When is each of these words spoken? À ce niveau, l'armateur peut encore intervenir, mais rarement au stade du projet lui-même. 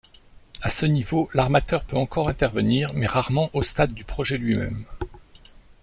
À 0.63 0.71
ce 0.71 0.87
niveau, 0.87 1.29
l'armateur 1.31 1.83
peut 1.83 1.95
encore 1.95 2.27
intervenir, 2.27 2.91
mais 2.95 3.05
rarement 3.05 3.51
au 3.53 3.61
stade 3.61 3.93
du 3.93 4.03
projet 4.03 4.39
lui-même. 4.39 4.85